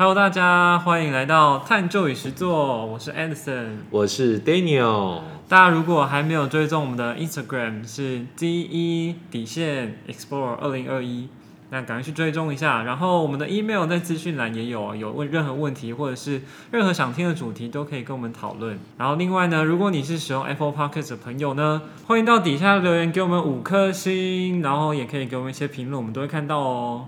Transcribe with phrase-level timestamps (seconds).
[0.00, 3.80] Hello，大家欢迎来到探究与实作，我是 Anderson，。
[3.90, 11.28] 我是 Daniel，大家如果还没有追踪我们的 Instagram 是 D E 底线 Explore 二零二一，
[11.68, 12.82] 那赶快去追踪一下。
[12.84, 16.40] 然后我们的 email 在资讯栏也有，有问任何问题或者是
[16.70, 18.78] 任何想听的主题都可以跟我们讨论。
[18.96, 27.06] 然后另外呢，如果你是使用 Apple Podcast 的朋友呢，欢迎到底下留言给我们五颗星，然后也可以给我们一些评论，我们都会看到哦。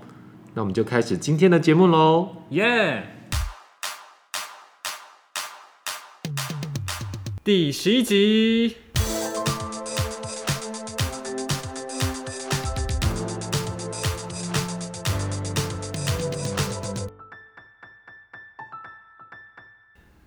[0.55, 2.43] 那我们就开始今天的节目喽。
[2.51, 3.07] 耶、
[7.43, 8.77] 第十一集。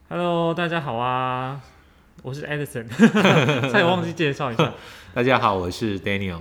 [0.09, 1.61] Hello，大家好啊，
[2.25, 2.89] 我是 Edison，
[3.71, 4.75] 差点忘记介绍一下。
[5.15, 6.41] 大家好，我是 Daniel。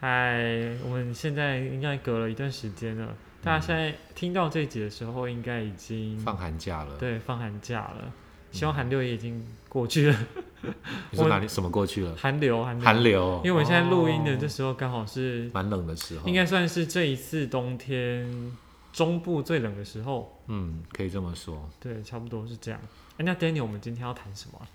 [0.00, 3.14] 嗨，我们现在应该隔了一段时间了，
[3.46, 8.12] 大家现在听到这一集的时候，应该已经放寒假了，对放寒假了，
[8.50, 10.18] 希望寒流也已经过去了。
[11.12, 12.12] 你说哪里什么过去了？
[12.16, 18.52] 寒流，寒流，寒流，因为我们现在录音的哦这时候刚好是，蛮冷的时候，应该算是这一次冬天
[18.92, 20.42] 中部最冷的时候。
[20.48, 21.70] 嗯，可以这么说。
[21.78, 22.80] 对，差不多是这样。
[23.16, 24.66] 哎，那 Daniel，我们今天要谈什么啊？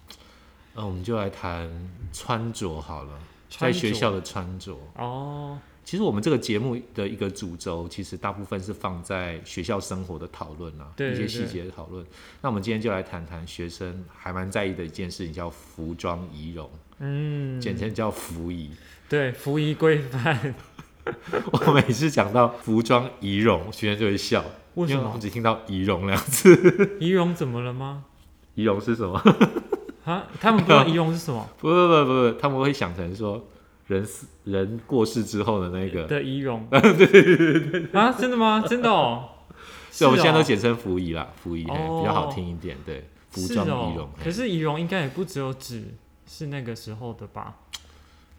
[0.75, 1.69] 那我们就来谈
[2.13, 3.19] 穿着好了，
[3.49, 4.77] 在学校的穿着。
[4.95, 12.05] 哦，其实我们这个节目的一个主轴，其实大部分是放在学校生活的讨论啊，对对一些细节的讨论。
[12.41, 18.71] 那我们今天就来谈谈学生还蛮在意的一件事情，叫服装仪容，嗯，简称叫服仪。
[19.09, 20.55] 对，服仪规范。
[21.51, 25.19] 我每次讲到服装仪容，学生就会笑，为什么我们？
[25.19, 26.97] 只听到仪容两个字。
[27.01, 28.05] 仪容怎么了吗？
[28.53, 29.19] 仪容是什么？
[30.05, 33.43] 啊，他们不知道仪容是什么不不不不不，他们会想成说
[33.91, 36.65] 人死人过世之后的那个，的仪容。
[36.71, 38.63] 对对对对啊，真的吗？
[38.67, 39.29] 真的哦。
[39.91, 42.77] 所以我们现在都简称服仪啦，服仪、比较好听一点。
[42.85, 45.83] 对，服装仪容，可是仪容应该也不只有指
[46.25, 47.55] 是那个时候的吧？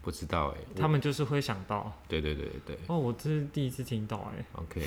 [0.01, 1.89] 不知道哎、我他们就是会想到。
[2.09, 4.43] 对对对对哦，我这是第一次听到哎。
[4.53, 4.81] ，OK，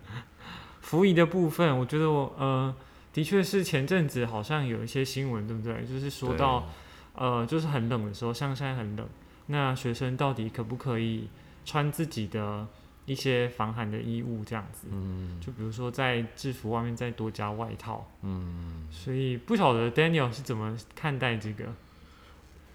[0.80, 2.74] 服仪的部分，我觉得我呃，
[3.12, 5.84] 的确是前阵子好像有一些新闻，对不对？
[5.84, 6.68] 就是说到
[7.14, 9.06] 呃，就是很冷的时候，像现在很冷，
[9.52, 11.28] 那学生到底可不可以
[11.64, 12.66] 穿自己的
[13.04, 14.88] 一些防寒的衣物这样子？
[14.90, 18.10] 嗯就比如说在制服外面再多加外套。
[18.22, 21.66] 嗯，所以不晓得 Daniel 是怎么看待这个？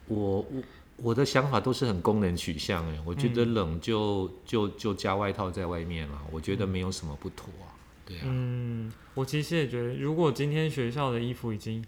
[0.07, 0.63] 我我
[0.97, 7.73] 我的想法都是很功能取向哎，我觉得嗯冷就就就加外套在外面了，我觉得没有什么不妥啊，
[8.05, 11.83] 对啊，嗯，我其实也觉得，如果今天学校的衣服已经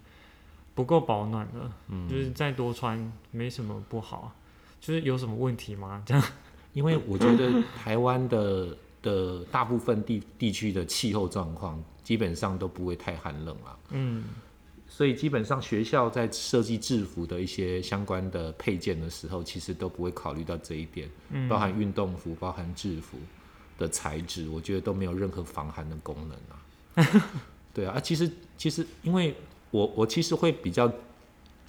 [0.73, 4.35] 不够保暖了，嗯，就是再多穿没什么不好啊。
[4.79, 6.01] 就是有什么问题吗？
[6.05, 6.23] 这样？
[6.73, 8.67] 因为我觉得台湾的
[9.01, 14.23] 的大部分地地区的气候状况基本上都不会太寒冷啊，嗯
[14.87, 23.17] 所以基本上学校在设计制服的一些相关的配件的时候，其实都不会考虑到这一点，嗯，包含运动服、包含制服
[23.77, 27.23] 的材质，我觉得都没有任何防寒的功能啊。
[27.73, 29.35] 对啊，啊，其实其实因为
[29.71, 30.91] 我我其实会比较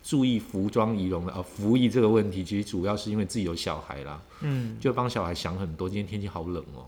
[0.03, 5.89] 注意服装仪容的啊，服役这个问题，其实主要是因为自己有小孩啦，嗯，就帮小孩想很多。
[5.89, 6.87] 今天天气好冷哦，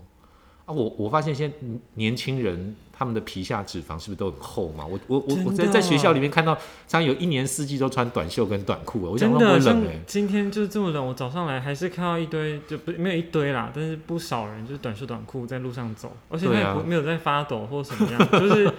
[0.65, 1.57] 啊，我我发现现在
[1.95, 4.85] 年轻人他们的皮下脂肪是不是都很厚嘛？
[4.85, 6.53] 我我我我在在学校里面看到，
[6.87, 18.71] 常常有一年四季都穿短袖跟短裤，我想说不冷哎、今天就是这么冷，我早上来还是看到一堆，就不没有一堆啦，但是不少人就是短袖短裤在路上走，而且他也不、没有在发抖或什么样，就是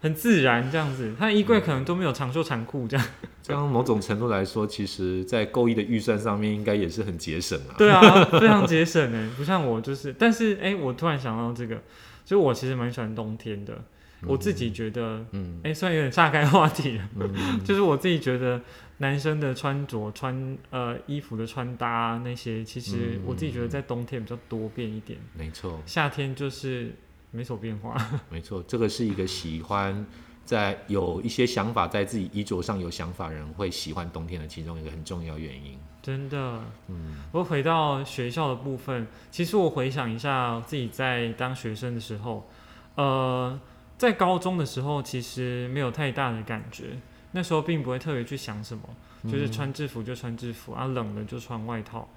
[0.00, 1.14] 很自然这样子。
[1.18, 3.06] 他衣柜可能都没有长袖长裤这样。
[3.42, 7.74] 这样某种程度来说，其实在购衣的预算上面应该也是很节省啊。
[7.78, 11.80] 对啊，非常节省呢，不像我就是，但是哎、我突然想到这个，
[12.24, 13.84] 就我其实蛮喜欢冬天的，
[14.26, 15.60] 我自己觉得，嗯。
[15.62, 18.60] 哎、虽然有点岔开话题了，嗯， 就是我自己觉得
[18.98, 23.20] 男生的穿着、穿呃衣服的穿搭那些，其实嗯。
[23.26, 25.80] 我自己觉得在冬天比较多变一点，没错。
[25.86, 26.92] 夏天就是
[27.36, 27.94] 没所变化。
[28.30, 30.06] 没错，这个是一个喜欢
[30.44, 35.78] 在有一些想法，在自己衣着上有想法的人会喜欢冬天的其中一个很重要原因。
[36.02, 42.48] 真的，嗯我回到学校的部分，其实我回想一下自己在当学生的时候，
[42.94, 43.58] 呃，
[43.98, 46.96] 在高中的时候其实没有太大的感觉，
[47.32, 48.82] 那时候并不会特别去想什么，
[49.24, 52.08] 就是穿制服就穿制服啊，冷了就穿外套。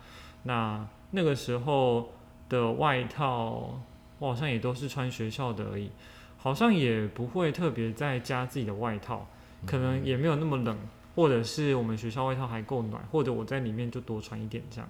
[0.43, 2.11] 那那个时候
[2.47, 3.81] 的外套，
[4.19, 5.89] 我好像也都是穿学校的而已，
[6.37, 9.27] 好像也不会特别再加自己的外套，
[9.65, 10.77] 可能也没有那么冷，
[11.15, 14.89] 或者是我们学校外套还够暖，或者我在里面就多穿一点这样，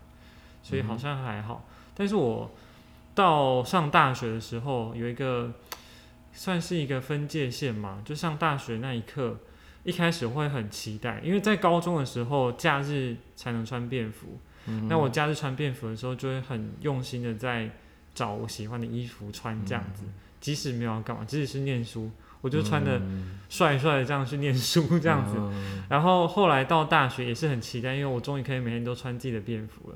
[0.62, 1.66] 所以好像还好。
[1.96, 2.52] 但是我
[3.16, 5.52] 到上大学的时候，有一个
[6.31, 9.38] 算是一个分界线嘛，就上大学那一刻，
[9.84, 14.40] 一开始会很期待，因为在高中的时候，假日才能穿便服。
[14.88, 17.72] 那我假日穿便服的时候，就会很用心的在
[18.19, 20.04] 找我喜欢的衣服穿，这样子。
[20.42, 22.12] 即使没有要干嘛，即使是念书，
[22.42, 23.01] 我就穿的
[23.48, 25.38] 帅帅的这样去念书， 这样子。
[25.88, 29.95] 然后后来到大学也是很期待，因为我终于可以每天都穿自己的便服了。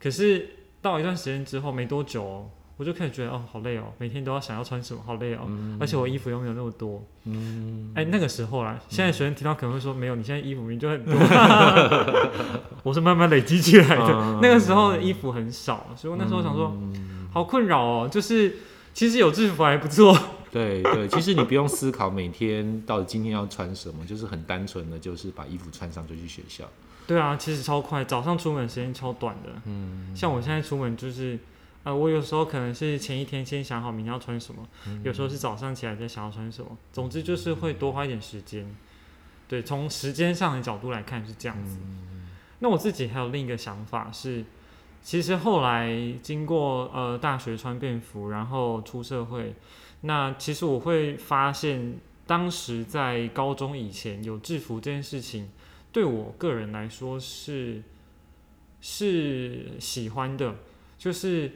[0.00, 0.48] 可是
[0.80, 2.48] 到一段时间之后，没多久哦。
[2.78, 5.40] 我就开始觉得哦，好累哦，每天都要想要穿什么，好累哦。
[5.78, 7.04] 而且我衣服又没有那么多。
[7.24, 7.92] 嗯。
[7.94, 11.14] 哎，那个时候啦，现在学生听到可能会说，没有，你现在衣服明明就很多。
[12.82, 14.38] 我是慢慢累积起来的。
[14.40, 16.74] 那个时候的衣服很少，所以我那时候想说，
[17.32, 18.08] 好困扰哦。
[18.10, 18.56] 就是
[18.92, 20.16] 其实有制服还不错。
[20.50, 26.64] 对对，其实你不用思考每天到底今天要穿什么， 就是很单纯的就是把衣服穿上就去学校。
[27.06, 29.50] 对啊，其实超快，早上出门时间超短的。
[29.64, 30.14] 嗯。
[30.14, 31.38] 像我现在出门就是。
[31.82, 34.68] 呃，我有时候可能是前一天先想好明天要穿什么，
[35.02, 38.70] 有时候是早上起来再想要穿什么，总之就是会多花一点时间。
[39.48, 41.78] 对，从时间上的角度来看是这样子。
[42.58, 44.44] 那我自己还有另一个想法是，
[45.02, 49.54] 其实后来经过呃大学穿便服，然后出社会，
[50.02, 55.50] 那其实我会发现，当时在高中以前有制服这件事情，
[55.90, 57.82] 对我个人来说是
[58.80, 60.56] 是喜欢的，
[60.98, 61.52] 就是。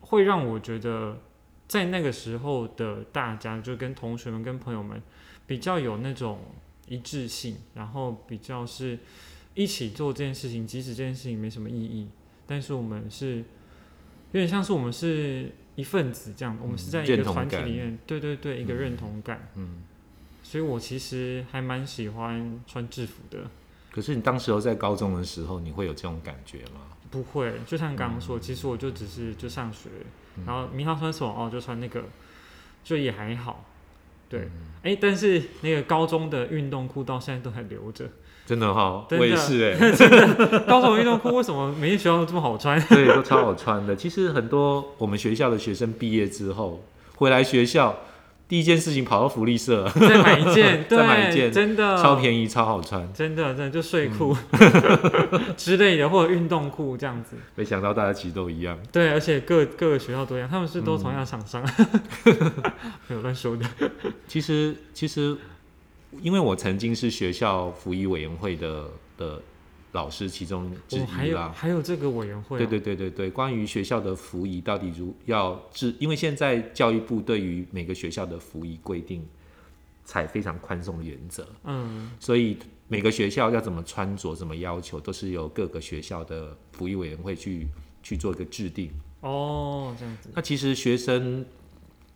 [0.00, 1.18] 会让我觉得，
[1.66, 5.02] 在那个时候的大家，就跟同学们、跟朋友们，
[5.46, 6.38] 比较有那种
[6.86, 8.98] 一致性，然后比较是
[9.54, 12.08] 一起做这件事情，即使这件事情没什么意义，
[12.48, 13.44] 但是我们是有
[14.32, 19.48] 点像是我们是一份子这样，我们是在一个团体里面，对对对，一个认同感。
[19.54, 19.82] 嗯，
[20.42, 23.38] 所以我其实还蛮喜欢穿制服的。
[23.92, 26.80] 可是你当时候在高中的时候，你会有这种感觉吗？
[27.10, 29.88] 不会，就像刚刚说，其实我就只是就上学，
[30.46, 32.04] 然后明浩穿什么哦，就穿那个，
[32.82, 33.64] 就也还好。
[34.28, 34.46] 对，
[34.82, 38.10] 哎，但是那个高中的运动裤到现在都还留着，
[38.48, 40.60] 真的哈，我也是哎， 真的。
[40.60, 42.80] 高中运动裤为什么每天学校都这么好穿？
[42.88, 43.94] 对，都超好穿的。
[43.94, 46.82] 其实很多我们学校的学生毕业之后
[47.16, 47.94] 回来学校。
[48.48, 54.34] 第一件事情跑到福利社，再买一件， 再买一件，真的超便宜，超好穿，真的，真的就睡裤
[55.54, 57.36] 之类的，或者运动裤这样子。
[57.56, 61.62] 没想到大家其实都一样，对，而且各各个学校都一样，他们是都同样厂商，
[63.08, 63.66] 没有乱说的。
[64.26, 65.36] 其实，其实，
[66.20, 69.42] 因为我曾经是学校服役委员会的的。
[69.92, 72.58] 老师其中之一啦，还有这个委员会。
[72.58, 79.26] 对对对对对，关于学校的服役到底如要制，因为现在教育部对于每个学校的服役规定
[80.04, 87.66] 采非常宽松的原则，嗯，所以每个学校要怎么穿着、怎么要求，都是由各个学校的服役委员会去
[88.02, 88.92] 去做一个制定。
[89.22, 90.28] 哦，这样子。
[90.34, 91.44] 那其实学生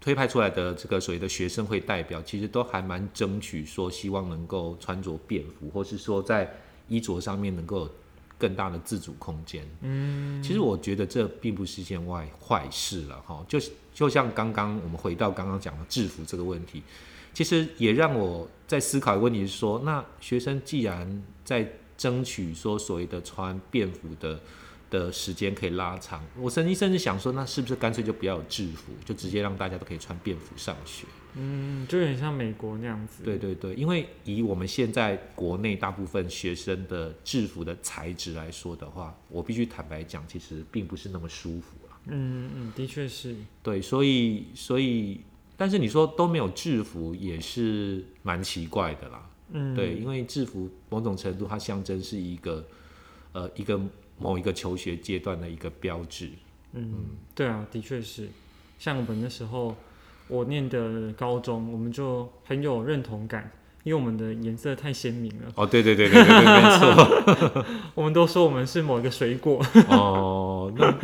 [0.03, 6.53] 推派出来的这个所谓的学生会代表，其实都还蛮争取说，希望能够穿着便服，或是说在。
[6.89, 7.91] 衣着上面能够有
[8.37, 13.43] 更大的自主空间，嗯，其实我觉得这并不是一件坏坏事了哈。
[13.49, 13.59] 就
[13.95, 16.83] 就像刚刚我们回到刚刚讲的制服这个问题，
[17.33, 21.67] 其实也让我在思考的问题是说，那学生既然在
[21.97, 24.39] 争取说所谓的穿便服的
[24.93, 31.07] 的时间可以拉长，我曾经甚至想说，那是不是干脆就不要有制服，就直接让大家都可以穿便服上学？
[31.35, 33.25] 嗯，就有点像美国那样子。
[33.25, 41.97] 对对对，因为以我们现在国内大部分学生的制服的材质来说的话，我必须坦白讲，其实并不是那么舒服了。
[42.09, 43.35] 嗯嗯，的确是。
[43.63, 45.23] 对，所以所以，
[45.57, 49.31] 但是你说都没有制服，也是蛮奇怪的啦。
[49.53, 52.67] 嗯，对，因为制服某种程度它象征是一个
[53.33, 53.81] 呃一个
[54.23, 56.31] 某一个求学阶段的一个标志。
[56.73, 56.93] 嗯，
[57.35, 58.29] 对啊，的确是。
[58.79, 59.75] 像我们那时候。
[60.29, 63.51] 我念的高中，我们就很有认同感，
[63.83, 65.53] 因为我们的颜色太鲜明了。
[65.57, 67.67] 哦，对对对对对，没错。
[67.95, 69.63] 我们都说我们是某一个水果。
[69.91, 70.97] 哦，那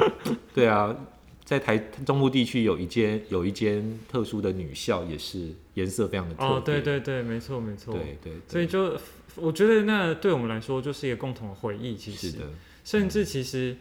[0.54, 0.96] 对啊，
[1.44, 6.48] 在台中部地区有一间有一间特殊的女校，也是颜色非常的特别。
[6.48, 7.92] 哦，对对对，没错没错。
[7.92, 8.32] 对对。
[8.46, 8.96] 所以就
[9.34, 12.30] 我觉得那对我们来说就是一个共同的回忆，其实。
[12.30, 12.44] 是的。
[12.88, 13.76] 甚至其实，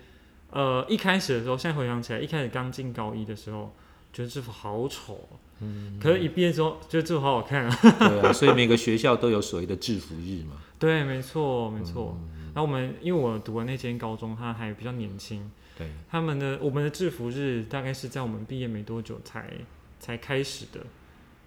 [0.52, 3.74] 呃，一开始的时候，现在回想起来，一开始刚进高一的时候。
[4.14, 7.80] 觉得制服好丑，嗯，可是一毕业之后觉得制服好好看啊。
[8.00, 10.58] 对啊， 所以每个学校都有所谓的制服日嘛。
[10.80, 12.18] 对，没错，没错。
[12.48, 19.54] 然后我们因为我读的那间高中，它还比较年轻，对，他们的我们的制服日大概是在我们毕业没多久才
[20.00, 20.80] 才开始的。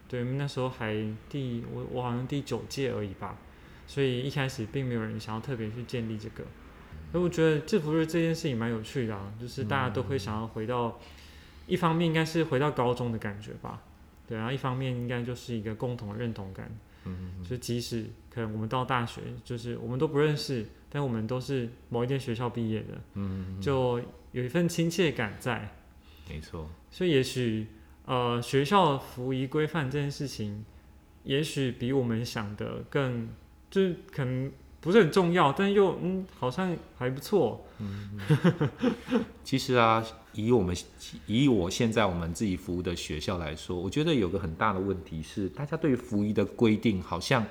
[0.07, 0.95] 对，那时候还
[1.29, 3.37] 第我我好像第九届而已吧，
[3.89, 6.45] 所以一开始并没有人想要特别去建立这个。
[7.11, 10.99] 所以我觉得制服日这件事情蛮有趣的，啊，就是大家都会想要回到。
[11.67, 13.81] 一方面应该是回到高中的感觉吧，
[14.27, 16.69] 对然后，一方面应该就是一个共同的认同感，
[17.05, 24.01] 嗯，就即使可能我们到大学，就是我们都不认识，但我们都是某一间学校毕业的，嗯，就
[24.33, 25.77] 有一份亲切感在。
[26.29, 27.69] 没错，所以也许
[28.05, 30.65] 呃学校服仪规范这件事情，
[31.23, 33.29] 也许比我们想的更，
[33.71, 37.65] 就是可能不是很重要，但又嗯好像还不错。
[37.79, 38.19] 嗯
[39.45, 40.77] 其实啊，以我们
[41.27, 47.45] 以我现在我们自己服务的学校来说，我觉得有个很大的问题是，大家对服役的规定好像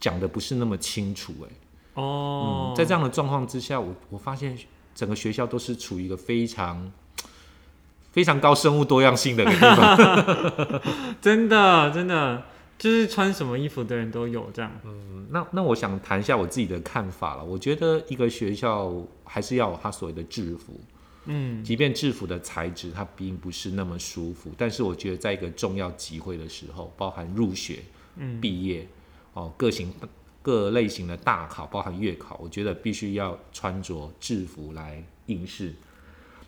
[0.00, 1.48] 讲的不是那么清楚、哎，
[1.94, 4.58] 哦、嗯，在这样的状况之下，我我发现
[4.94, 6.90] 整个学校都是处于一个非常
[8.12, 10.82] 非常高生物多样性的地方。
[11.20, 12.42] 真的真的
[12.78, 14.70] 就是穿什么衣服的人都有这样。
[14.84, 17.44] 嗯，那那我想谈一下我自己的看法了。
[17.44, 18.92] 我觉得一个学校
[19.24, 20.78] 还是要有它所谓的制服，
[21.24, 27.80] 嗯即便制服的材质它并不是那么舒服，但是我觉得在一个重要集会的时候，包含入学、
[28.16, 28.86] 嗯毕业
[29.32, 29.92] 哦，各型
[30.42, 35.74] 各类型的大考，包含月考，我觉得必须要穿着制服来应试。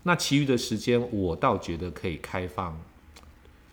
[0.04, 2.80] 那其余的时间，我倒觉得可以开放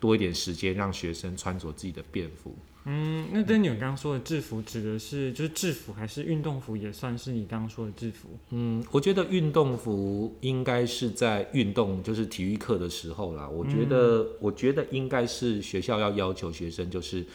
[0.06, 2.54] 多一点时间，让学生穿着自己的便服。
[2.88, 8.28] 嗯，那跟你们刚刚说的制服指的是就是制服还是运动服也算是你刚刚说的制服？
[8.50, 13.48] 嗯，我觉得运动服应该是在运动，就是体育课的时候啦。
[13.48, 17.26] 我觉得，我觉得应该是学校要要求学生，就是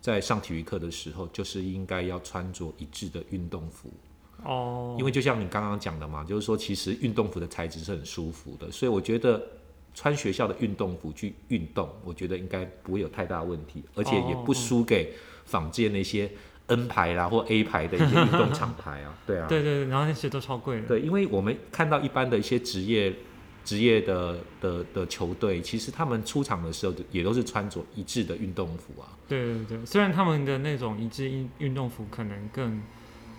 [0.00, 3.90] 在上体育课的时候，就是应该要穿着一致的运动服。
[4.44, 9.44] 哦，因为就像你刚刚讲的嘛，就是说其实运动服的材质是很舒服的，所以我觉得
[9.94, 15.12] 穿学校的运动服去运动，我觉得应该不会有太大问题，而且也不输给
[15.44, 16.30] 坊间那些
[16.68, 19.18] N 牌啦或 A 牌的一些 运动厂牌啊。
[19.26, 20.88] 对啊，对对对，然后那些都超贵的。
[20.88, 23.14] 对，因为我们看到一般的一些职业
[23.64, 29.12] 职业的的的球队，其实他们出场的时候也都是穿着一致的运动服啊。
[29.28, 32.80] 对对对，虽然他们的那种一致运运动服可能更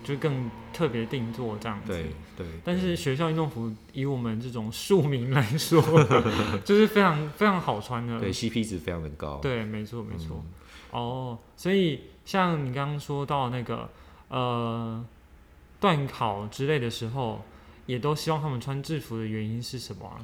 [0.04, 2.06] 就更特别定做这样子，对
[2.38, 5.82] 对，但是学校运动服以我们这种庶民来说，
[6.66, 8.20] 就是非常非常好穿的。
[8.20, 9.40] 对 CP 值非常的高。
[9.42, 10.44] 对，没错没错。
[10.44, 10.52] 嗯
[10.92, 13.90] 哦，所以像你刚刚说到那个
[14.28, 15.04] 呃
[15.80, 17.44] 段考之类的时候，
[17.88, 20.22] 也都希望他们穿制服的原因是什么啊？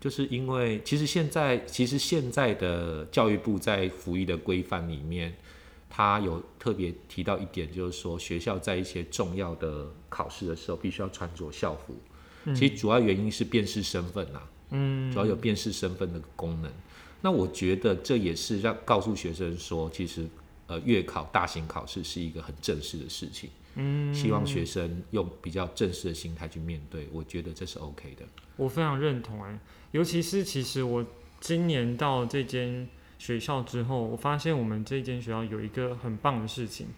[0.00, 5.34] 就是因为其实现在其实现在的教育部在服役的规范里面，
[5.94, 11.94] 它有特别提到一点，就是说学校在一些重要的考试的时候，必须要穿着校服。
[12.44, 16.72] 嗯其实主要原因是辨识身份啦，嗯主要有辨识身份的功能。
[17.20, 20.26] 那我觉得这也是让告诉学生说，其实
[20.66, 28.24] 呃月考大型考试是一个很正式的事情，嗯，希望学生用比较正式的心态去面对，我觉得这是 OK 的。
[28.56, 29.58] 我非常认同哎，
[29.90, 31.04] 尤其是其实我
[31.38, 32.88] 今年到这间
[33.22, 36.88] 学校之后，我发现我们这间学校有一个很棒的事情，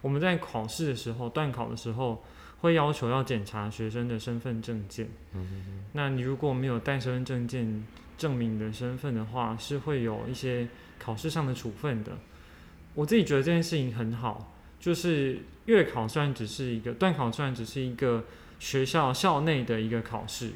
[0.00, 2.22] 我们在考试的时候，段考的时候
[2.60, 5.08] 会要求要检查学生的身份证件。
[5.32, 7.84] 嗯那你如果没有带身份证件
[8.16, 12.12] 证明你的身份的话，是会有一些考试上的处分的。
[12.94, 18.22] 我自己觉得这件事情很好，就是月考虽然只是一个段考，虽然只是一个
[18.60, 20.52] 学校校内的一个考试，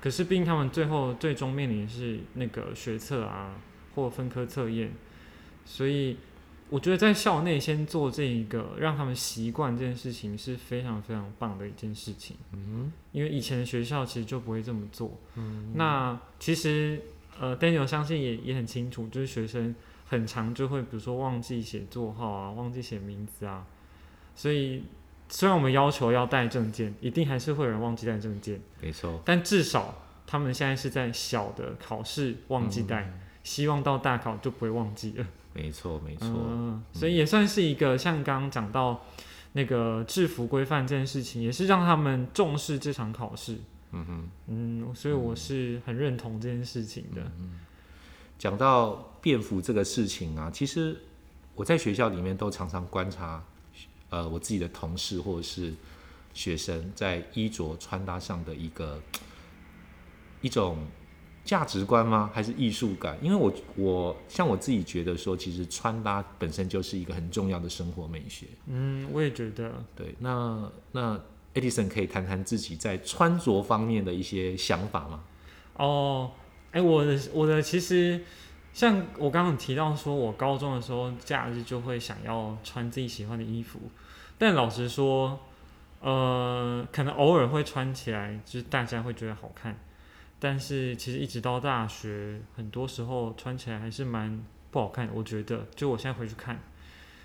[0.00, 3.56] 可是毕竟他们最后最终面临的是那个学测啊
[3.94, 4.92] 或分科测验，
[5.64, 6.16] 所以
[6.68, 12.36] 我觉得在校内先做这一个让他们习惯这件事情是非常非常棒的一件事情。
[12.52, 15.18] 嗯因为以前的学校其实就不会这么做。
[15.34, 17.00] 嗯，那其实
[17.38, 19.74] 呃，Daniel 相信也也很清楚，就是学生
[20.06, 23.66] 很长就会比如说忘记写座号啊，忘记写名字啊，
[24.36, 24.84] 所以
[25.28, 29.94] 虽然我们要求要带证件，一定还是会有人忘记带证件，没错，但至少
[30.26, 35.26] 他们现在是在小的考试忘记带，希望到大考就不会忘记了。
[35.52, 36.28] 没错，没错。
[36.28, 39.04] 嗯，所以也算是一个像刚刚讲到
[39.52, 43.58] 那个制服规范这件事情，也是让他们重视这场考试。
[43.92, 47.32] 嗯哼，嗯，所以我是很认同这件事情的。
[48.38, 50.96] 讲到便服这个事情啊，其实
[51.56, 53.42] 我在学校里面都常常观察，
[54.08, 55.74] 呃，我自己的同事或者是
[56.32, 59.02] 学生在衣着穿搭上的一个
[60.40, 60.86] 一种
[61.50, 62.30] 价值观吗？
[62.32, 63.18] 还是艺术感？
[63.20, 68.46] 因为我我像我自己觉得说，其实穿搭本身就是一个很重要的生活美学。
[68.66, 71.20] 嗯，我也觉得，对，那那
[71.52, 75.24] Edison 可以谈谈自己在穿着方面的一些想法吗？
[75.74, 76.30] 哦，
[76.70, 78.22] 哎、我的我的其实
[78.72, 83.80] 像我刚刚提到说，我高中的时候假日就会想要穿自己喜欢的衣服，
[84.38, 85.40] 但老实说，
[86.00, 89.76] 呃，可能偶尔会穿起来，就是大家会觉得好看，
[90.40, 96.58] 但是其实一直到大学，很多时候穿起来还是蛮不好看，我觉得就我现在回去看，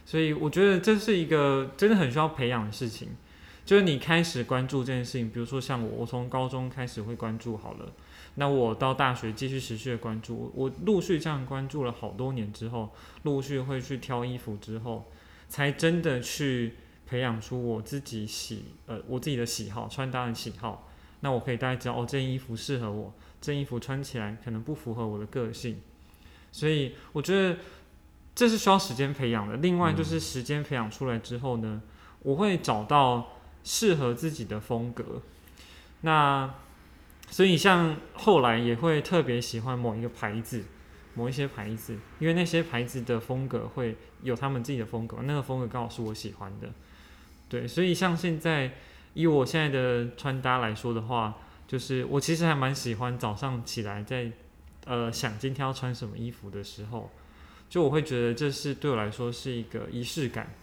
[0.06, 3.10] 所以我觉得这是一个真的很需要培养的事情。
[3.64, 7.92] 就是你开始关注这件事情，比如说像我，我从高中开始会关注好了，
[8.36, 12.94] 那我到大学继续持续的关注，我陆续这样关注了好多年之后，
[13.24, 15.06] 陆续会去挑衣服之后，
[15.48, 16.76] 才真的去
[17.08, 20.88] 培养出我自己喜呃我自己的喜好，穿搭的喜好。
[21.26, 25.82] 那我可以大概知道哦，这件衣服适合我，这件衣服穿起来可能不符合我的个性，
[26.52, 27.58] 所以我觉得
[28.36, 29.58] 这是需要时间培养的。
[29.58, 31.82] 另外就是时间培养出来之后呢，
[32.22, 33.32] 我会找到。
[33.68, 35.24] 适合自己的风格，
[36.02, 36.54] 那
[37.32, 40.66] 所以像后来也会特别喜欢某一个牌子，
[41.16, 46.70] 某一些牌子，因为那些牌子的风格会有他们自己的风格，那个风格刚好是我喜欢的。
[47.50, 48.76] 对，所以像现在
[49.16, 51.34] 以我现在的穿搭来说的话，
[51.68, 54.32] 就是我其实还蛮喜欢早上起来在
[54.86, 57.10] 呃想今天要穿什么衣服的时候，
[57.68, 60.54] 就我会觉得这是对我来说是一个仪式感。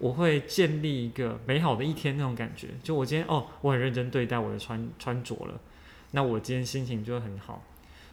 [0.00, 5.60] 我会建立一个美好的一天那种感觉，就我今天哦，我很认真对待我的穿穿着了，
[6.12, 7.64] 那我今天心情就会很好。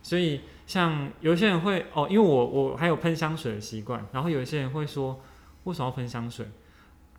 [0.02, 5.22] 所以像有些人会哦，因为我我还有喷香水的习惯，然后有一些人会说，
[5.66, 6.48] 为什么要喷香水？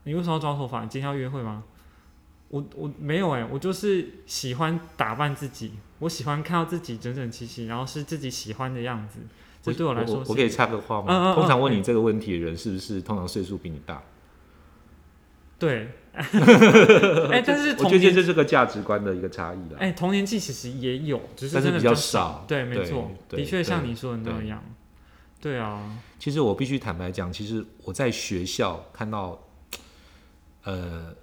[0.02, 0.82] 你为什么要抓头发？
[0.82, 1.62] 你今天要约会吗？
[2.48, 9.20] 我我没有哎，我就是喜欢打扮自己，我喜欢看到自己整整齐齐，然后是自己喜欢的样子。
[9.62, 11.34] 这对我来说，我可以插个话吗？
[11.34, 14.02] 通常问你这个问题的人，是不是通常岁数比你大？
[15.58, 19.78] 对， 哎，但是我觉得这是个价值观的一个差异了。
[19.78, 22.44] 哎，同年纪其实也有，只是真的比较少。
[22.46, 24.62] 对，没错，的确像你说的那样。
[25.40, 29.42] 对啊，其实我必须坦白讲，其实我在学校看到，
[30.64, 31.14] 呃，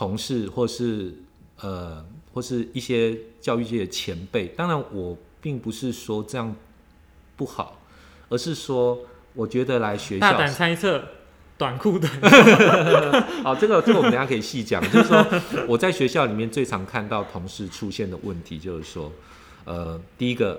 [0.00, 1.12] 同事或是
[1.60, 2.02] 呃
[2.32, 6.56] 或是一些教育界的前辈，当然我并不是说这样
[7.36, 7.78] 不好，
[8.30, 8.98] 而是说
[9.34, 11.04] 我觉得来学校大胆猜测。
[11.58, 12.08] 短裤的，
[13.44, 14.82] 好，这个这个我们等下可以细讲。
[14.90, 15.22] 就是说，
[15.68, 19.12] 我在学校里面最常看到同事出现的问题，就是说，
[19.66, 20.58] 呃，第一个，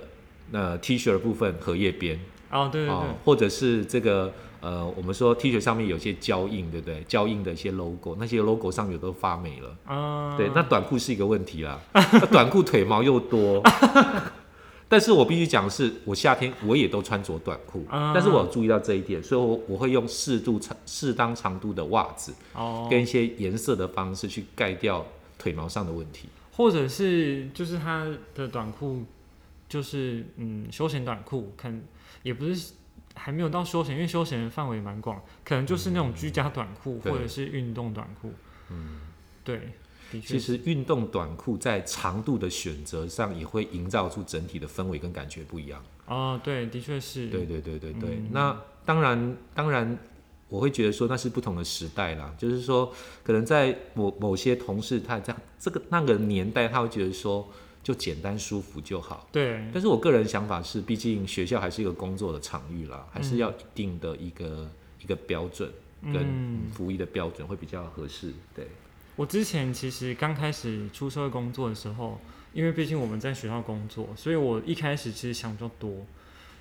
[0.52, 2.20] 那 T 恤的部分荷叶边，
[2.52, 7.04] 哦，对对对，或者是这个，呃，我们说 T 恤上面有些胶印，对不对？
[7.08, 11.80] 胶印的一些 logo，那些 logo 上有都发霉了，啊，对，那短裤是一个问题啦，
[12.32, 13.62] 短裤腿毛又多。
[14.88, 25.06] 但是我必须讲的是，我夏天我也都穿着短裤，但是我有注意到这一点，所以我我会用适度长、适当长度的袜子，哦，跟一些颜色的方式去盖掉
[25.40, 29.06] 腿毛上的问题，或者是就是它的短裤，
[29.70, 31.82] 就是嗯休闲短裤，看
[32.24, 32.74] 也不是
[33.16, 38.34] 还没有到休闲，因为休闲的范围蛮广，可能就是那种居家短裤或者是运动短裤，
[38.70, 39.02] 嗯，
[39.44, 39.70] 对。
[40.12, 45.82] 的确其实运动短裤在长度的选择上也会营造出整体的氛围跟感觉不一样。
[46.06, 47.30] 哦，对，的确是。
[47.30, 48.22] 对对对对对。
[48.32, 49.98] 那当然当然，
[50.50, 52.36] 我会觉得说那是不同的时代啦。
[52.38, 52.94] 就是说，
[53.24, 57.50] 可能在某某些同事他在这个那个年代，他会觉得说
[57.84, 59.28] 就简单舒服就好。
[59.32, 59.64] 对。
[59.74, 64.70] 但是我个人想法是，毕竟学校还是一个工作的场域啦，还是要一定的一个
[65.02, 65.72] 一个标准
[66.04, 68.34] 跟服役的标准会比较合适。
[68.56, 68.68] 对。
[69.18, 72.20] 我之前其实刚开始出社会工作的时候，
[72.54, 76.06] 因为毕竟我们在学校工作，所以我一开始其实想比较多，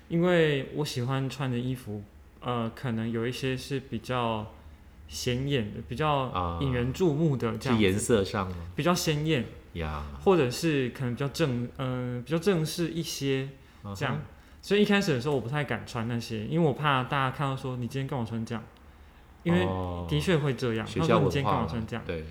[0.09, 2.03] 因为我喜欢穿的衣服，
[2.41, 4.53] 呃，可能有一些是比较
[5.07, 13.49] 显眼的，比较引人注目的，这样颜色上比较鲜艳呀，或者是可能比较正，嗯，比较正式一些
[13.95, 14.21] 这样，
[14.61, 18.63] 所以一开始的时候我不太敢穿那些，因为我怕大家看到说你今天跟我穿这样。
[19.43, 19.65] 因为
[20.07, 22.23] 的确会这样，他说你今天跟我穿这样，对，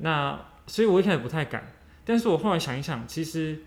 [0.00, 1.72] 那所以我一开始不太敢，
[2.04, 3.62] 但是我后来想一想，其实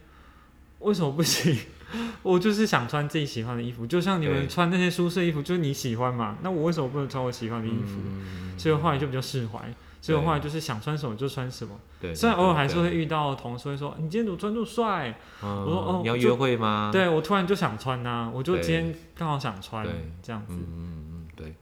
[0.77, 1.57] 为什么不行？
[2.21, 7.99] 我就是想穿自己喜欢的衣服，就像你们穿那些舒适衣服，就是你喜欢嘛，那我为什么不能穿我喜欢的衣服？
[8.59, 11.79] 所以后来就比较释怀，所以后来就是想穿什么就穿什么。
[12.01, 19.87] 对，虽然偶尔还是会遇到同事会说：“你今天怎么穿这么帅？”我说：“哦，你要约会吗？”对，我突然就想穿呐，我就今天刚好想穿，
[20.21, 20.55] 这样子。
[20.55, 21.55] 嗯嗯嗯，对。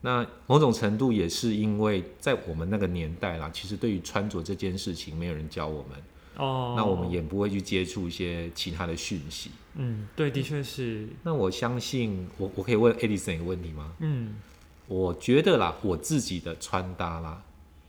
[0.00, 5.96] 那某种程度也是因为在我们那个年代啦，其实对于穿着这件事情，没有人教我们
[6.36, 9.52] 哦，那我们也不会去接触一些其他的讯息。
[9.76, 11.08] 嗯，对，的确是。
[11.22, 13.92] 那我相信，我我可以问 Edison 一个问题吗？
[14.00, 14.34] 嗯，
[14.88, 17.42] 我觉得啦，我自己的穿搭啦，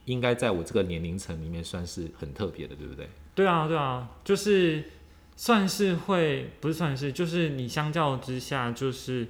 [0.06, 3.08] 应该在我这个年龄层里面算是很特别的，对不对？
[3.34, 4.82] 对啊，对啊，就是
[5.36, 9.28] 算是会，不是算是，就是你相较之下，就是。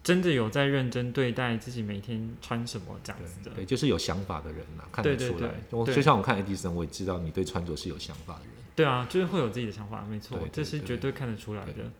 [0.00, 5.50] 真的有在认真对待自己每天穿什么这样子的，对，就是有想法的人呐，看得出来。
[5.70, 8.54] 我就像我看 Edison，我也知道你对穿着是有想法的人。
[8.74, 11.90] 对啊，就是会有自己的想法，没错，这是绝对看得出来的。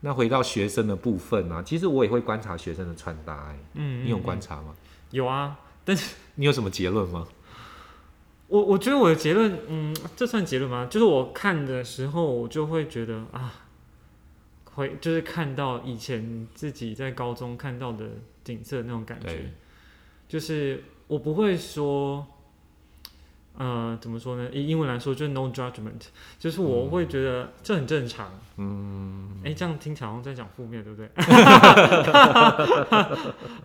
[0.00, 4.74] 那回到学生的部分啊，其实我也会观察学生的穿搭、哎，嗯，你有嗯观察吗？
[5.10, 7.26] 有啊，但是你有什么结论吗？
[8.48, 10.86] 我我觉得我的结论，嗯，这算结论吗？
[10.90, 13.52] 就是我看的时候，我就会觉得啊，
[14.74, 18.04] 会就是看到以前自己在高中看到的
[18.44, 19.50] 景色那种感觉，
[20.28, 22.26] 就是我不会说，
[23.56, 24.48] 呃，怎么说呢？
[24.52, 26.06] 以英文来说，就是 no judgment，
[26.38, 28.38] 就是我会觉得这很正常。
[28.56, 31.08] 嗯，哎、这样听起来好像在讲负面，对不对？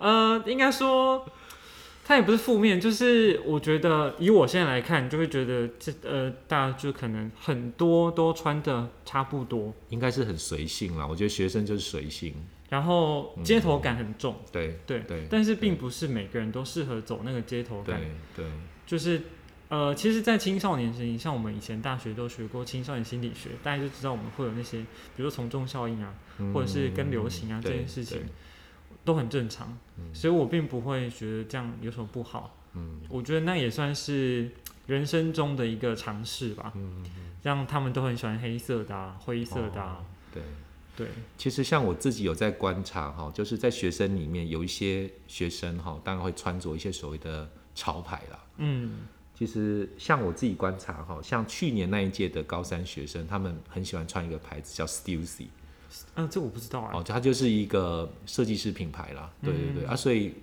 [0.00, 1.24] 呃，应该说，
[2.10, 11.06] 它也不是负面，就是我觉得以我现在来看，就会觉得这呃，大家就可能很多都穿的差不多，应该是很随性啦。
[11.06, 12.34] 我觉得学生就是随性，
[12.68, 18.00] 然后街头感很重，对对对但是并不是每个人都适合走那个街头感，
[18.34, 18.50] 对对，
[18.84, 19.22] 就是。
[19.68, 24.78] 呃，其实，在青少年时期，像我们以前大学都学过青少年心理学，大家就知道我们会有那些，
[25.14, 26.12] 比如说从众效应啊，
[26.52, 28.18] 或者是跟流行啊嗯这件事情
[29.04, 30.14] 都很正常，嗯。
[30.14, 32.56] 所以我并不会觉得这样有什么不好。
[32.74, 33.00] 嗯。
[33.08, 34.50] 我觉得那也算是
[34.86, 37.04] 人生中的一个尝试吧，嗯，
[37.42, 39.98] 让他们都很喜欢黑色的、啊、灰色的、啊。
[40.00, 40.42] 哦对。
[40.96, 41.08] 对，
[41.38, 48.44] 其实像我自己有在观察哈，就是在学生里面有一些学生哈，当然会穿着一些所谓的潮牌啦。
[48.58, 48.98] 嗯。
[49.34, 55.46] 其实像我自己观察哈，像去年那一届的高三学生，他们很喜欢穿一个牌子叫 Stussy，
[56.14, 56.90] 啊，这我不知道啊。
[56.94, 59.30] 哦，它就是一个设计师品牌啦。
[59.42, 60.34] 对对对、嗯啊，所以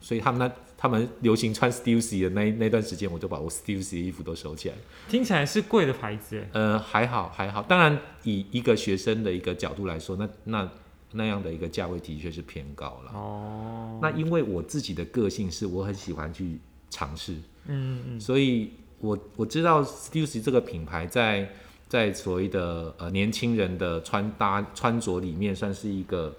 [0.00, 4.74] 所以他们那他们流行穿 Stussy 的那那段时间，我就把我 Stussy 的衣服都收起来。
[5.08, 6.48] 听起来是贵的牌子哎。
[6.52, 10.70] 呃，还好还好，当然以一个学生的一个角度来说，那那
[11.12, 13.12] 那样的一个价位的确是偏高了。
[13.14, 16.58] 哦，那因为我自己的个性是我很喜欢去
[16.90, 17.34] 尝试，
[17.66, 21.50] 嗯嗯所以我我知道 Stussy 这个品牌在
[21.88, 26.34] 在所谓的呃年轻人的穿搭穿着里面算是一个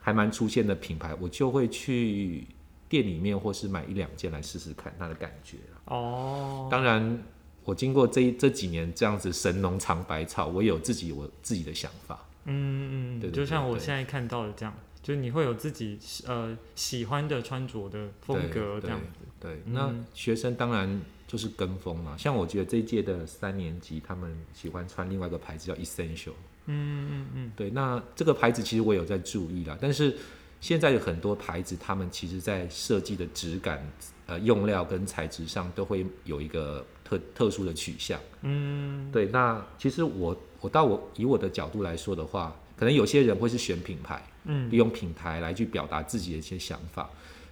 [0.00, 2.46] 还蛮出现的品牌，我就会去
[2.88, 7.22] 店里面或是买一两件来试试看它的感觉啦哦，当然，
[7.64, 12.26] 我经过这这几年这样子神农尝百草，我有自己我自己的想法。
[12.46, 19.20] 嗯嗯，就像我现在看到的这样，就是你会有自己呃喜欢的穿着的风格这样子。
[19.38, 22.16] 对，嗯那学生当然就是跟风嘛。
[22.16, 26.32] 像我觉得这一届的三年级，他们喜欢穿另外一个牌子叫 Essential。
[26.66, 30.16] 嗯嗯嗯，对，那这个牌子其实我有在注意啦，但是
[30.60, 33.88] 现在有很多牌子，他们其实在设计的质感、
[34.26, 38.20] 呃用料跟材质上都会有一个特特殊的取向。
[38.42, 47.08] 嗯对，那其实我我到我以我的角度来说的话，可能有些人会是选品牌，嗯利用品牌来去表达自己的一些想法。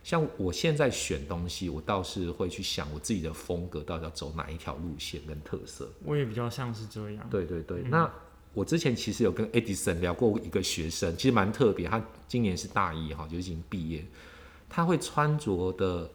[0.07, 5.91] 像我现在选东西，我倒是会去想我自己的风格到底要走哪一条路线跟特色。
[6.05, 7.29] 我也比较像是这样。
[7.29, 8.13] 对对对，嗯那
[8.55, 14.07] 我之前其实有跟 Edison 聊过一个学生，其实蛮特别，他今年是大一哈，就已经毕业，
[14.69, 16.09] 他会穿着的，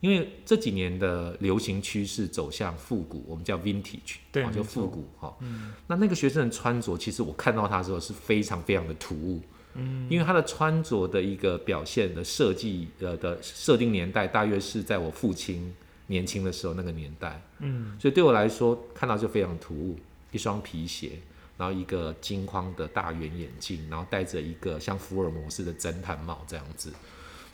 [0.00, 5.36] 因为这几年的流行趋势走向复古，我们叫 vintage，对就复古哈。
[5.40, 9.42] 嗯那那个学生的穿着，其实我看到他的时候是非常非常的突兀，
[9.74, 15.74] 嗯因为他的穿着的一个表现的设计呃的设定年代，大约是在我父亲
[16.08, 19.96] 年轻的时候那个年代，嗯所以对我来说看到就非常突兀，
[20.32, 21.12] 一双皮鞋，
[21.56, 26.92] 然后一个金框的大圆眼镜，然后戴着一个像福尔摩斯的侦探帽这样子。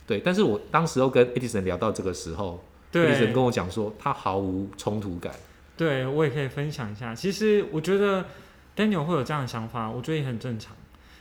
[0.07, 5.35] 对，但是我当时候跟 Edison 聊到这个时候，Edison 跟我讲说他毫无冲突感。
[5.77, 7.13] 对，我也可以分享一下。
[7.13, 8.25] 其实我觉得
[8.77, 10.76] Daniel 会有这样的想法，我觉得也很正常。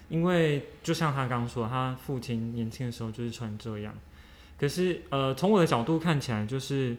[0.09, 3.93] 因为就像他刚刚说，他父亲年轻的时候就是穿这样。
[4.57, 6.95] 可是呃，从我的角度看起来，就是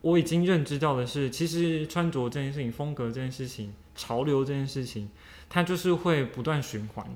[0.00, 5.10] 我已经认知到的是，其实穿着这件事情、风格这件事情、潮流这件事情，
[5.48, 7.06] 它就是会不断循环。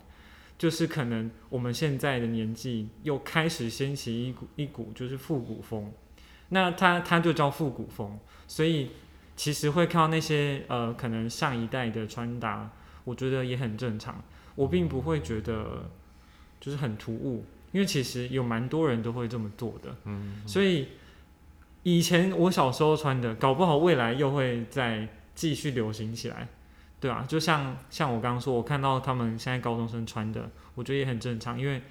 [0.57, 5.92] 就是可能我们现在的年纪又开始掀起一股一股就是复古风，
[6.50, 8.92] 那它它就叫复古风，所以
[9.35, 12.70] 其实会看到那些呃可能上一代的穿搭，
[13.02, 14.22] 我觉得也很正常，
[14.55, 15.88] 我并不会觉得
[16.61, 20.88] 就是很突兀，因为其实有蛮多人都会这么做的，嗯，所以
[21.83, 26.49] 以前我小时候穿的，搞不好未来又会再继续流行起来，
[27.01, 31.83] 对啊，就像像我刚刚说，我看到他们现在高中生穿的，我觉得也很正常，因为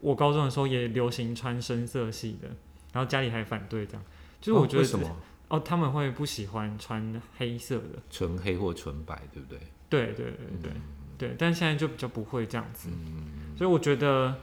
[0.00, 2.48] 我高中的时候也流行穿深色系的，
[2.92, 4.02] 然后家里还反对这样，
[4.40, 5.16] 就是我觉得哦什么？
[5.48, 9.58] 哦，他们会不喜欢穿黑色的，纯黑或纯白，对不对？
[9.90, 10.80] 对对对对、嗯
[11.26, 14.36] 对，但现在就比较不会这样子，嗯，所以我觉得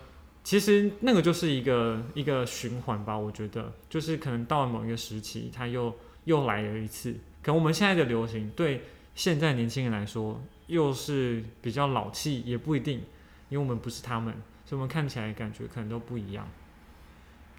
[0.43, 7.13] 其实那个就是一个一个循环吧，我觉得就是可能到了某一个时期，它又又来了一次，
[7.43, 8.81] 可能我们现在的流行对
[9.13, 13.01] 现在年轻人来说又是比较老气，也不一定，
[13.49, 14.33] 因为我们不是他们，
[14.65, 16.47] 所以我们看起来感觉可能都不一样。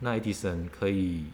[0.00, 1.26] 那 Edison 可以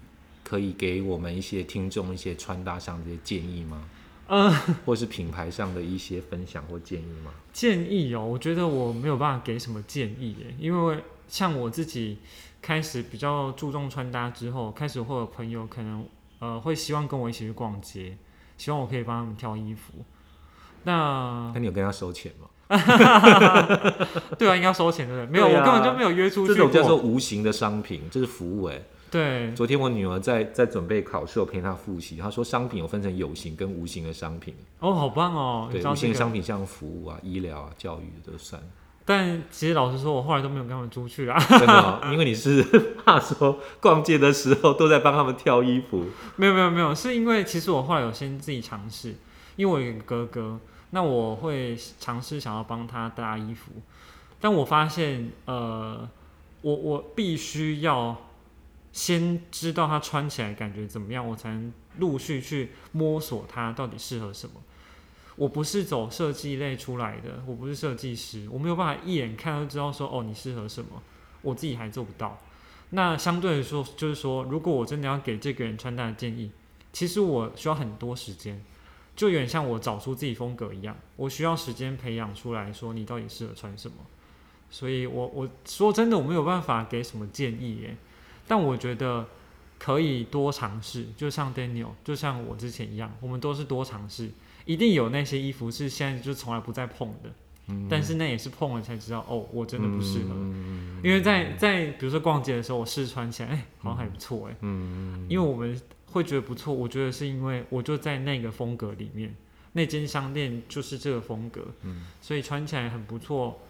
[0.44, 3.88] 可以给我们一些听众一些穿搭上的一些建议吗？
[4.28, 4.52] 嗯，
[4.84, 7.32] 或是品牌上的一些分享或建议吗？
[7.52, 12.18] 建议哦，我觉得我没有办法给什么建议耶，因为像我自己
[12.62, 16.06] 开始比较注重穿搭之后，开始会有朋友可能
[16.38, 18.16] 呃会希望跟我一起去逛街，
[18.56, 19.94] 希望我可以帮他们挑衣服。
[20.84, 22.48] 那那你有跟他收钱吗？
[24.38, 25.32] 对啊，应该收钱对不对？
[25.32, 26.54] 没有，啊我根本就没有约出去过。
[26.54, 38.62] 这种叫做无形的商品，这是服务哎、对，昨天我女儿在在准备考试，我陪她复习，她说商品有分成有形跟无形的商品，哦，好棒哦，你对，无形的商品像服务啊、医疗啊、教育都算。
[39.04, 41.38] 但其实老实说，我后来都没有跟他们出去啦。
[41.38, 42.62] 真的、哦， 因为你是
[43.02, 46.04] 怕说逛街的时候都在帮他们挑衣服，
[46.36, 49.14] 没有没有没有，是因为其实我后来有先自己尝试，
[49.56, 53.72] 因为我有一个哥哥，那我会尝试想要帮他搭衣服，
[54.38, 56.06] 但我发现，呃，
[56.60, 58.14] 我我必须要
[58.92, 64.54] 先知道他穿起来感觉怎么样，我才能陆续去摸索他到底适合什么。
[65.36, 71.00] 我不是走设计类出来的，我不是设计师，我没有办法一眼看就知道说哦你适合什么，
[71.42, 72.38] 我自己还做不到。
[72.90, 76.50] 那相对来说，就是说，如果我真的要给这个人穿搭的建议，
[76.92, 78.64] 其实我需要很多时间，
[79.14, 83.96] 就有点像我找出自己风格一样，我需要时间培养出来说你到底适合穿什么。
[84.70, 87.96] 所以我我说真的，我没有办法给什么建议耶，
[88.48, 89.26] 但我觉得
[89.78, 94.30] 可以多尝试，就像 Daniel，就像我之前一样，我们都是多尝试，
[94.64, 97.30] 一定有那些衣服是现在就从来不再碰的，
[97.88, 100.30] 但是那也是碰了才知道，哦，我真的不适合。
[100.32, 109.32] 嗯因为在在比如说逛街的时候，我试穿起来，哎、好像还不错哎、嗯，因为我们会觉得不错，我觉得是因为我就在那个风格里面，
[109.74, 113.60] 那间商店就是这个风格，嗯所以穿起来很不错。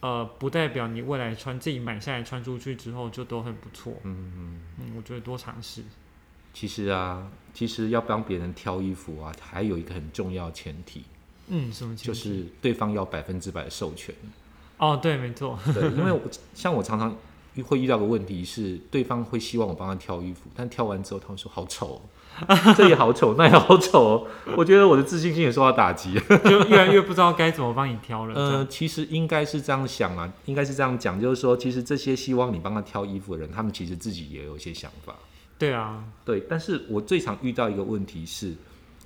[0.00, 3.94] 呃，不代表你未来穿自己买下来穿出去之后就都很不错。
[4.04, 5.82] 嗯嗯，嗯，我觉得多尝试。
[6.52, 11.04] 其实啊，其实要帮别人挑衣服啊，还有一个很重要前提，
[11.48, 12.06] 嗯，什么前提？
[12.06, 14.14] 就是对方要百分之百的授权。
[14.78, 15.58] 哦，对，没错。
[15.74, 16.20] 对，因为我
[16.54, 17.16] 像我常常
[17.54, 22.00] 遇会遇到个问题是，对方会希望我帮他挑衣服，但挑完之后他们说好丑、哦，
[22.76, 26.14] 这也好丑，那也好丑、哦，我觉得我的自信心也受到打击。
[26.44, 28.34] 就越来越不知道该怎么帮你挑了。
[28.34, 35.14] 这呃，其实应该是这样想啊，应该是这样讲，就是说，其实这些希望你帮他挑衣服的人，他们其实自己也有一些想法。
[35.58, 38.54] 对啊，对，但是我最常遇到一个问题是，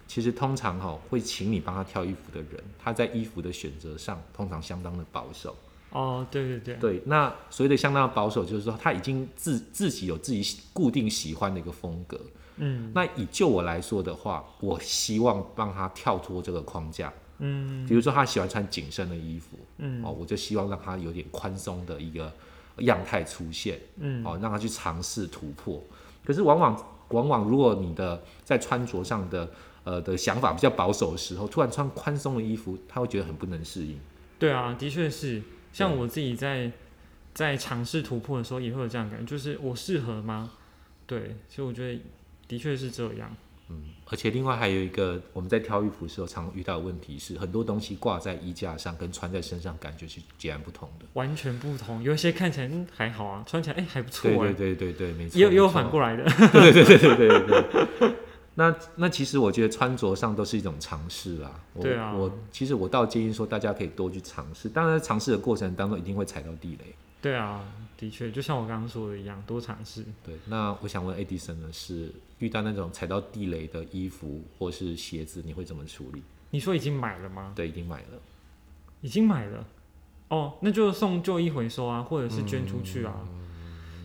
[0.08, 5.56] 其实通常哈、会请你帮他挑衣服的人，他在衣服的选择上通常相当的保守。
[5.92, 12.18] 哦，对对对，对，那所谓的相当的保守，就是说他已经自自己有自己固定喜欢的一个风格。
[12.60, 17.12] 嗯那以就我来说的话，我希望帮他跳脱这个框架。
[17.38, 22.30] 嗯比如说他喜欢穿紧身的衣服，嗯哦，我就希望让他有点宽松的一个
[22.80, 23.80] 样态出现。
[23.98, 25.82] 嗯，哦，让他去尝试突破。
[26.24, 29.50] 可是往往往往，如果你的在穿着上的
[29.84, 33.98] 呃的想法比较保守的时候，突然穿宽松的衣服，他会觉得很不能适应。
[34.38, 35.42] 对啊，的确是。
[35.72, 36.70] 像我自己在
[37.32, 40.50] 在尝试突破的时候，也会有这样的感觉，就是我适合吗？
[41.06, 42.00] 对，所以我觉得
[42.50, 43.30] 的确是这样。
[43.68, 51.06] 嗯，而且另外还有一个，我们在挑衣服的时候常遇到的问题是，很多东西挂在衣架上跟穿在身上感觉是截然不同的。
[51.12, 55.38] 完全不同，有一些看起来嗯还好啊，穿起来哎、还不错哎、对对对对对，没错。
[55.38, 58.14] 也有也有反过来的，对对对对对对对。
[58.56, 61.52] 那那其实我觉得穿着上都是一种尝试啦。
[61.72, 64.68] 我对啊我其实我倒建议说，大家可以多去尝试。
[64.68, 66.92] 当然，在尝试的过程当中，一定会踩到地雷。
[67.22, 67.64] 对啊，
[67.96, 70.04] 的确，就像我刚刚说的一样，多尝试。
[70.24, 76.22] 对，那我想问 Edison 呢，是遇到那种踩到地雷的衣服或是鞋子，你会怎么处理？
[76.50, 77.52] 你说已经买了吗？
[77.54, 78.20] 对，已经买了。
[79.02, 79.64] 已经买了，
[80.28, 83.14] 哦，那就送旧衣回收啊，或者是捐出去啊。
[83.22, 83.40] 嗯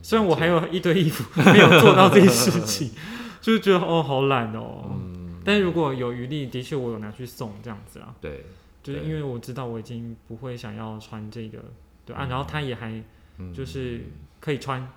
[0.05, 2.91] 虽然我还有一堆衣服没有做到这件事情，
[3.41, 4.83] 就是觉得哦好懒哦。
[4.91, 8.45] 嗯，但如果有余力，的确我有拿去送这样子啊，对，
[8.83, 11.57] 就是因为我知道我已经不会想要穿这个，
[12.05, 13.03] 对啊，然后他也还
[13.37, 14.01] 嗯就是
[14.39, 14.87] 可以穿，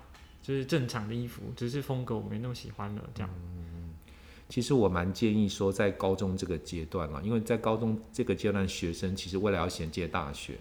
[0.41, 3.29] 就是正常的衣服，只是风格我没那么喜欢了这样。
[4.47, 10.55] 其实我蛮建议说，在高中这个阶段啊，因为在高中这个阶段，学生其实未来要衔接大学，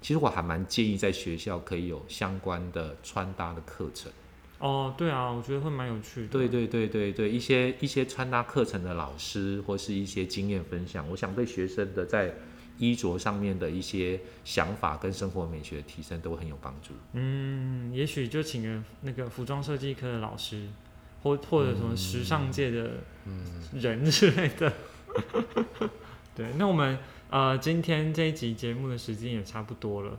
[0.00, 4.12] 其实我还蛮建议在学校可以有相关的穿搭的课程。
[4.60, 6.28] 哦，对啊，我觉得会蛮有趣的。
[6.28, 12.32] 对对对对对，一些一些穿搭课程的老师或是一些经验分享，我想对学生的在
[12.78, 16.94] 衣着上面的一些想法跟生活美学的提升都很有帮助。
[17.12, 20.68] 嗯，也许就请个那个服装设计科的老师，
[21.22, 22.90] 或或者什么时尚界的
[23.72, 24.72] 人之类的。
[26.34, 26.98] 对，那我们
[27.30, 30.18] 呃今天这一集节目的时间也差不多了。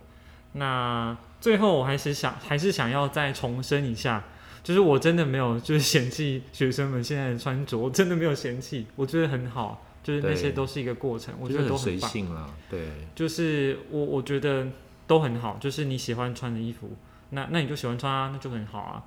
[0.54, 4.24] 那最后我还是想还是想要再重申一下，
[4.64, 12.10] 就是我真的没有就是嫌弃学生们现在的穿着，我真的没有嫌弃，我觉得很好，就是那些都是一个过程，我觉得都很棒。
[12.12, 14.68] 性啦，对，就是我我觉得
[15.08, 16.92] 都很好，就是你喜欢穿的衣服，
[17.32, 19.04] 那那你就喜欢穿啊，那就很好啊。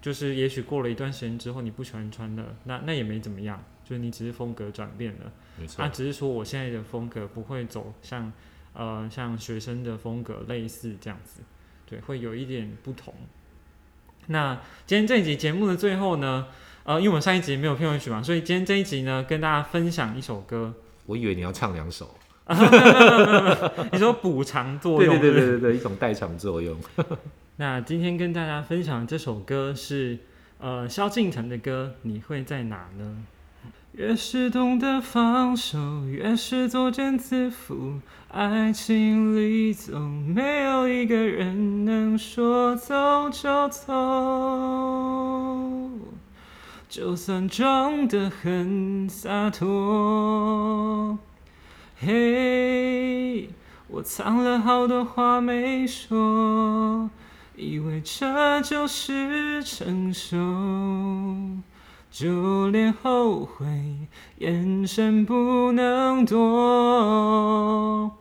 [0.00, 5.30] 就是也许过了一段时间之后，你不喜欢穿了，那那也没怎么样，就是你只是风格转变了。
[5.58, 8.32] 没错那，，只是说我现在的风格不会走像
[8.72, 11.42] 呃像学生的风格类似这样子，
[11.84, 13.12] 对，会有一点不同。
[14.28, 16.46] 那今天这一集节目的最后呢，
[16.84, 20.74] 呃，因为我们上一集没有片尾曲嘛，所以今天这一集呢，跟大家分享一首歌。
[21.06, 22.14] 我以为你要唱两首，
[23.92, 26.76] 你说补偿作用，对对对对对，一种代偿作用。
[27.56, 30.18] 那今天跟大家分享的这首歌是
[30.58, 33.24] 呃萧敬腾的歌，你会在哪呢？
[33.92, 38.00] 越是懂得放手，越是作茧自缚。
[38.28, 42.94] 爱情里总没有一个人能说走
[43.30, 43.92] 就走，
[46.88, 51.18] 就算装得很洒脱。
[52.00, 53.50] 嘿，
[53.88, 57.10] 我藏了好多话没说，
[57.56, 60.36] 以为这就是成熟。
[62.10, 63.66] 就连后悔，
[64.38, 68.16] 眼神不能躲。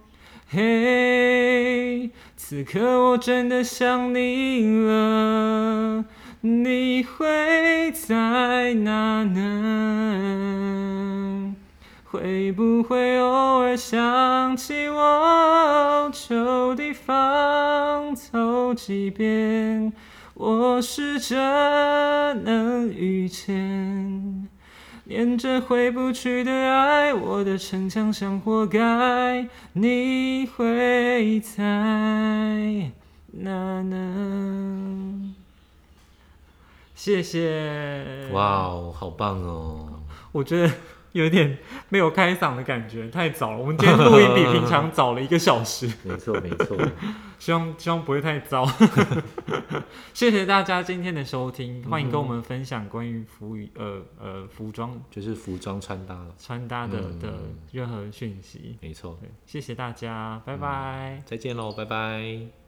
[0.49, 6.03] 嘿，此刻我真的想你了，
[6.41, 10.75] 你会在哪呢？
[12.05, 19.91] 会不会偶尔想起我，旧地方走几遍？
[20.35, 21.35] 我试着
[22.35, 24.47] 能遇见，
[25.05, 29.47] 念着回不去的爱，我的逞强像活该。
[29.73, 31.63] 你会在
[33.31, 35.33] 哪呢？
[37.07, 38.27] 谢谢。
[38.33, 40.03] 哇哦，好棒哦！
[40.33, 40.73] 我觉得
[41.13, 43.57] 有点没有开嗓的感觉，太早了。
[43.57, 46.77] 我们今天录音比平常早了一个小时，没错没错，
[47.39, 48.69] 希望希望不会太糟。
[50.13, 57.29] 谢谢大家今天的收听，欢迎跟我们分享关于服语呃呃服装就是服装穿搭了，穿搭的嗯的
[57.71, 58.77] 任何讯息。
[58.81, 59.17] 没错。
[59.21, 61.23] 对，谢谢大家，拜拜。
[61.25, 62.66] 再见喽，拜拜。